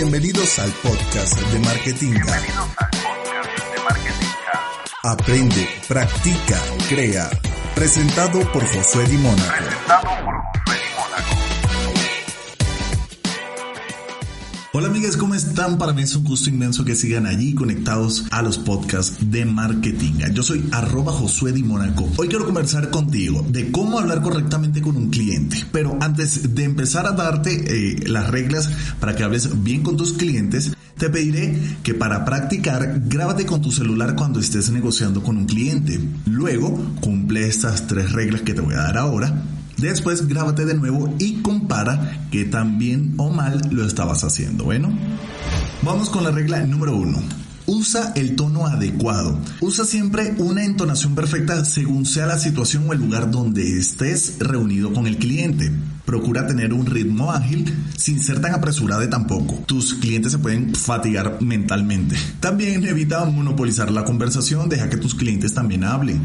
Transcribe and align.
Bienvenidos 0.00 0.60
al 0.60 0.70
podcast 0.74 1.40
de 1.40 1.58
Marketing. 1.58 2.12
Bienvenidos 2.12 2.68
al 2.76 2.90
podcast 3.02 3.74
de 3.74 3.82
Marketing. 3.82 4.26
Aprende, 5.02 5.68
practica, 5.88 6.56
crea. 6.88 7.28
Presentado 7.74 8.38
por 8.52 8.64
Josué 8.64 9.06
Di 9.06 9.16
Mónaco. 9.16 9.50
Presentado 9.50 10.27
Hola 14.74 14.88
amigas, 14.88 15.16
¿cómo 15.16 15.34
están? 15.34 15.78
Para 15.78 15.94
mí 15.94 16.02
es 16.02 16.14
un 16.14 16.24
gusto 16.24 16.50
inmenso 16.50 16.84
que 16.84 16.94
sigan 16.94 17.24
allí 17.24 17.54
conectados 17.54 18.26
a 18.30 18.42
los 18.42 18.58
podcasts 18.58 19.16
de 19.30 19.46
marketing. 19.46 20.18
Yo 20.34 20.42
soy 20.42 20.68
arroba 20.72 21.10
Josué 21.10 21.52
Di 21.52 21.62
Mónaco. 21.62 22.06
Hoy 22.18 22.28
quiero 22.28 22.44
conversar 22.44 22.90
contigo 22.90 23.42
de 23.48 23.72
cómo 23.72 23.98
hablar 23.98 24.20
correctamente 24.20 24.82
con 24.82 24.94
un 24.98 25.08
cliente. 25.08 25.56
Pero 25.72 25.96
antes 26.02 26.54
de 26.54 26.64
empezar 26.64 27.06
a 27.06 27.12
darte 27.12 27.52
eh, 27.52 28.08
las 28.08 28.28
reglas 28.30 28.70
para 29.00 29.16
que 29.16 29.24
hables 29.24 29.62
bien 29.62 29.82
con 29.82 29.96
tus 29.96 30.12
clientes, 30.12 30.76
te 30.98 31.08
pediré 31.08 31.58
que 31.82 31.94
para 31.94 32.26
practicar 32.26 33.04
grábate 33.06 33.46
con 33.46 33.62
tu 33.62 33.72
celular 33.72 34.16
cuando 34.16 34.38
estés 34.38 34.68
negociando 34.70 35.22
con 35.22 35.38
un 35.38 35.46
cliente. 35.46 35.98
Luego, 36.26 36.78
cumple 37.00 37.48
estas 37.48 37.86
tres 37.86 38.12
reglas 38.12 38.42
que 38.42 38.52
te 38.52 38.60
voy 38.60 38.74
a 38.74 38.82
dar 38.82 38.98
ahora 38.98 39.32
Después 39.78 40.26
grábate 40.26 40.64
de 40.64 40.74
nuevo 40.74 41.14
y 41.20 41.34
compara 41.40 42.26
que 42.32 42.44
tan 42.44 42.78
bien 42.78 43.14
o 43.16 43.30
mal 43.30 43.60
lo 43.70 43.86
estabas 43.86 44.24
haciendo. 44.24 44.64
Bueno, 44.64 44.92
vamos 45.82 46.10
con 46.10 46.24
la 46.24 46.32
regla 46.32 46.60
número 46.66 46.96
uno. 46.96 47.22
Usa 47.66 48.12
el 48.16 48.34
tono 48.34 48.66
adecuado. 48.66 49.38
Usa 49.60 49.84
siempre 49.84 50.34
una 50.38 50.64
entonación 50.64 51.14
perfecta 51.14 51.64
según 51.64 52.06
sea 52.06 52.26
la 52.26 52.38
situación 52.38 52.88
o 52.88 52.92
el 52.92 52.98
lugar 52.98 53.30
donde 53.30 53.78
estés 53.78 54.36
reunido 54.40 54.92
con 54.92 55.06
el 55.06 55.18
cliente. 55.18 55.70
Procura 56.04 56.46
tener 56.46 56.72
un 56.72 56.86
ritmo 56.86 57.30
ágil 57.30 57.72
sin 57.96 58.20
ser 58.20 58.40
tan 58.40 58.54
apresurado 58.54 59.06
tampoco. 59.08 59.62
Tus 59.66 59.94
clientes 59.94 60.32
se 60.32 60.38
pueden 60.38 60.74
fatigar 60.74 61.40
mentalmente. 61.40 62.16
También 62.40 62.84
evita 62.84 63.24
monopolizar 63.26 63.92
la 63.92 64.04
conversación, 64.04 64.68
deja 64.68 64.88
que 64.88 64.96
tus 64.96 65.14
clientes 65.14 65.54
también 65.54 65.84
hablen. 65.84 66.22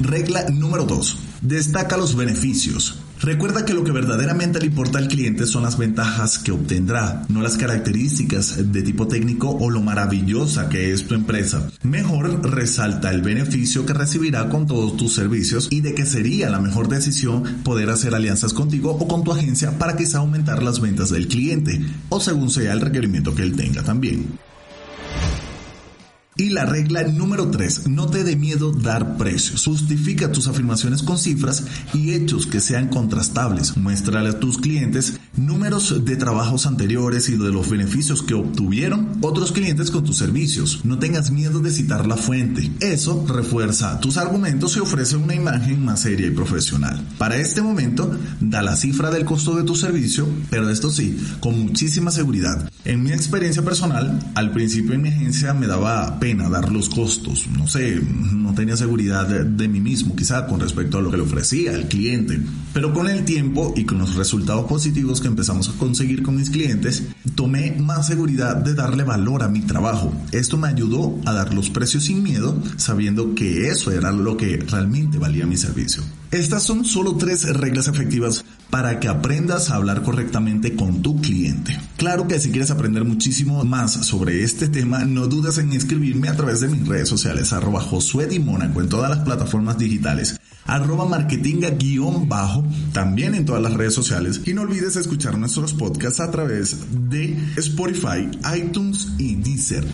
Regla 0.00 0.46
número 0.48 0.84
2. 0.84 1.18
Destaca 1.42 1.98
los 1.98 2.16
beneficios. 2.16 2.98
Recuerda 3.20 3.66
que 3.66 3.74
lo 3.74 3.84
que 3.84 3.92
verdaderamente 3.92 4.58
le 4.58 4.66
importa 4.66 4.96
al 4.96 5.08
cliente 5.08 5.44
son 5.44 5.62
las 5.62 5.76
ventajas 5.76 6.38
que 6.38 6.52
obtendrá, 6.52 7.26
no 7.28 7.42
las 7.42 7.58
características 7.58 8.72
de 8.72 8.80
tipo 8.80 9.08
técnico 9.08 9.50
o 9.50 9.68
lo 9.68 9.82
maravillosa 9.82 10.70
que 10.70 10.90
es 10.92 11.06
tu 11.06 11.14
empresa. 11.14 11.70
Mejor 11.82 12.50
resalta 12.50 13.10
el 13.10 13.20
beneficio 13.20 13.84
que 13.84 13.92
recibirá 13.92 14.48
con 14.48 14.66
todos 14.66 14.96
tus 14.96 15.12
servicios 15.12 15.68
y 15.70 15.82
de 15.82 15.94
que 15.94 16.06
sería 16.06 16.48
la 16.48 16.60
mejor 16.60 16.88
decisión 16.88 17.60
poder 17.62 17.90
hacer 17.90 18.14
alianzas 18.14 18.54
contigo 18.54 18.92
o 18.92 19.06
con 19.06 19.22
tu 19.22 19.32
agencia 19.32 19.78
para 19.78 19.96
quizá 19.96 20.18
aumentar 20.18 20.62
las 20.62 20.80
ventas 20.80 21.10
del 21.10 21.28
cliente 21.28 21.78
o 22.08 22.20
según 22.20 22.48
sea 22.48 22.72
el 22.72 22.80
requerimiento 22.80 23.34
que 23.34 23.42
él 23.42 23.54
tenga 23.54 23.82
también. 23.82 24.49
Y 26.40 26.48
la 26.48 26.64
regla 26.64 27.02
número 27.02 27.50
3, 27.50 27.88
no 27.88 28.06
te 28.06 28.24
dé 28.24 28.34
miedo 28.34 28.72
dar 28.72 29.18
precios. 29.18 29.66
Justifica 29.66 30.32
tus 30.32 30.48
afirmaciones 30.48 31.02
con 31.02 31.18
cifras 31.18 31.64
y 31.92 32.12
hechos 32.12 32.46
que 32.46 32.60
sean 32.60 32.88
contrastables. 32.88 33.76
Muéstrale 33.76 34.30
a 34.30 34.40
tus 34.40 34.56
clientes 34.56 35.20
números 35.36 36.02
de 36.02 36.16
trabajos 36.16 36.64
anteriores 36.64 37.28
y 37.28 37.36
de 37.36 37.50
los 37.50 37.68
beneficios 37.68 38.22
que 38.22 38.32
obtuvieron 38.32 39.18
otros 39.20 39.52
clientes 39.52 39.90
con 39.90 40.04
tus 40.04 40.16
servicios. 40.16 40.80
No 40.82 40.98
tengas 40.98 41.30
miedo 41.30 41.60
de 41.60 41.70
citar 41.70 42.06
la 42.06 42.16
fuente. 42.16 42.72
Eso 42.80 43.26
refuerza 43.28 44.00
tus 44.00 44.16
argumentos 44.16 44.78
y 44.78 44.80
ofrece 44.80 45.16
una 45.16 45.34
imagen 45.34 45.84
más 45.84 46.00
seria 46.00 46.26
y 46.26 46.30
profesional. 46.30 47.06
Para 47.18 47.36
este 47.36 47.60
momento, 47.60 48.16
da 48.40 48.62
la 48.62 48.76
cifra 48.76 49.10
del 49.10 49.26
costo 49.26 49.56
de 49.56 49.64
tu 49.64 49.76
servicio, 49.76 50.26
pero 50.48 50.70
esto 50.70 50.90
sí, 50.90 51.18
con 51.40 51.60
muchísima 51.60 52.10
seguridad. 52.10 52.70
En 52.86 53.02
mi 53.02 53.12
experiencia 53.12 53.62
personal, 53.62 54.18
al 54.34 54.52
principio 54.52 54.94
en 54.94 55.02
mi 55.02 55.10
agencia 55.10 55.52
me 55.52 55.66
daba 55.66 56.18
pena 56.30 56.48
dar 56.48 56.70
los 56.70 56.88
costos. 56.88 57.48
No 57.58 57.66
sé, 57.66 58.00
no 58.00 58.54
tenía 58.54 58.76
seguridad 58.76 59.26
de, 59.26 59.44
de, 59.44 59.68
mí 59.68 59.80
mismo 59.80 60.14
quizá 60.14 60.46
con 60.46 60.60
respecto 60.60 60.98
a 60.98 61.00
lo 61.00 61.10
que 61.10 61.16
le 61.16 61.24
ofrecía 61.24 61.74
al 61.74 61.88
cliente. 61.88 62.40
Pero 62.72 62.94
con 62.94 63.08
el 63.08 63.24
tiempo 63.24 63.74
y 63.76 63.84
con 63.84 63.98
los 63.98 64.14
resultados 64.14 64.66
positivos 64.66 65.20
que 65.20 65.26
empezamos 65.26 65.68
a 65.68 65.72
conseguir 65.72 66.22
con 66.22 66.36
mis 66.36 66.50
clientes, 66.50 67.02
tomé 67.34 67.72
más 67.72 68.06
seguridad 68.06 68.54
de 68.56 68.74
darle 68.74 69.02
valor 69.02 69.42
a 69.42 69.48
mi 69.48 69.62
trabajo. 69.62 70.12
Esto 70.30 70.56
me 70.56 70.68
ayudó 70.68 71.18
a 71.26 71.32
dar 71.32 71.52
los 71.52 71.68
precios 71.68 72.04
sin 72.04 72.22
miedo, 72.22 72.56
sabiendo 72.76 73.34
que 73.34 73.68
eso 73.68 73.90
era 73.90 74.12
lo 74.12 74.36
que 74.36 74.56
realmente 74.58 75.18
valía 75.18 75.46
mi 75.46 75.56
servicio. 75.56 76.04
Estas 76.32 76.62
son 76.62 76.84
solo 76.84 77.16
tres 77.16 77.42
reglas 77.56 77.88
efectivas 77.88 78.44
para 78.70 79.00
que 79.00 79.08
aprendas 79.08 79.68
a 79.68 79.74
hablar 79.74 80.02
correctamente 80.02 80.76
con 80.76 81.02
tu 81.02 81.20
cliente. 81.20 81.76
Claro 81.96 82.28
que 82.28 82.38
si 82.38 82.50
quieres 82.50 82.70
aprender 82.70 83.04
muchísimo 83.04 83.64
más 83.64 83.92
sobre 84.06 84.44
este 84.44 84.68
tema, 84.68 85.04
no 85.04 85.26
dudes 85.26 85.58
en 85.58 85.72
escribirme 85.72 86.28
a 86.28 86.36
través 86.36 86.60
de 86.60 86.68
mis 86.68 86.86
redes 86.86 87.08
sociales, 87.08 87.52
arroba 87.52 87.80
Josué 87.80 88.28
Di 88.28 88.38
Mónaco 88.38 88.80
en 88.80 88.88
todas 88.88 89.10
las 89.10 89.24
plataformas 89.24 89.76
digitales, 89.76 90.38
arroba 90.66 91.04
marketinga 91.04 91.70
guion 91.70 92.28
bajo, 92.28 92.64
también 92.92 93.34
en 93.34 93.44
todas 93.44 93.62
las 93.62 93.74
redes 93.74 93.94
sociales. 93.94 94.42
Y 94.46 94.54
no 94.54 94.62
olvides 94.62 94.94
escuchar 94.94 95.36
nuestros 95.36 95.74
podcasts 95.74 96.20
a 96.20 96.30
través 96.30 96.76
de 97.10 97.36
Spotify, 97.56 98.30
iTunes 98.56 99.08
y 99.18 99.34
Deezer. 99.34 99.84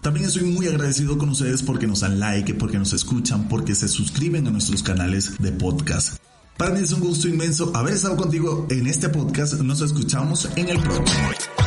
También 0.00 0.26
estoy 0.26 0.44
muy 0.44 0.66
agradecido 0.66 1.18
con 1.18 1.28
ustedes 1.28 1.62
porque 1.62 1.86
nos 1.86 2.00
dan 2.00 2.18
like, 2.18 2.54
porque 2.54 2.78
nos 2.78 2.92
escuchan, 2.94 3.48
porque 3.48 3.74
se 3.74 3.86
suscriben 3.86 4.46
a 4.46 4.50
nuestros 4.50 4.82
canales 4.82 5.38
de 5.38 5.52
podcast. 5.52 6.16
Para 6.56 6.72
mí 6.72 6.80
es 6.80 6.92
un 6.92 7.00
gusto 7.00 7.28
inmenso 7.28 7.70
haber 7.74 7.94
estado 7.94 8.16
contigo 8.16 8.66
en 8.70 8.86
este 8.86 9.08
podcast. 9.08 9.54
Nos 9.60 9.80
escuchamos 9.82 10.48
en 10.56 10.68
el 10.68 10.78
próximo. 10.80 11.59